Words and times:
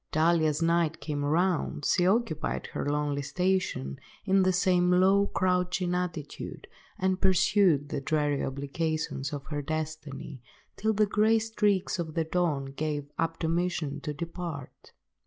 Duly 0.11 0.47
as 0.47 0.63
night 0.63 0.99
came 0.99 1.23
round, 1.23 1.85
she 1.85 2.07
occupied 2.07 2.65
her 2.73 2.89
lonely 2.89 3.21
station, 3.21 3.99
in 4.25 4.41
the 4.41 4.51
same 4.51 4.89
low 4.89 5.27
crouching 5.27 5.93
attitude, 5.93 6.65
and 6.97 7.21
pursued 7.21 7.89
the 7.89 8.01
dreary 8.01 8.43
obligations 8.43 9.31
of 9.31 9.45
her 9.49 9.61
destiny, 9.61 10.41
till 10.75 10.93
the 10.93 11.05
grey 11.05 11.37
streaks 11.37 11.99
of 11.99 12.15
the 12.15 12.23
dawn 12.23 12.65
gave 12.75 13.11
admonition 13.19 13.99
to 13.99 14.11
depart. 14.11 14.91